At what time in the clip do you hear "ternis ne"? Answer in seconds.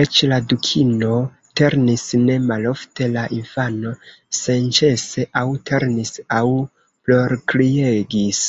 1.60-2.38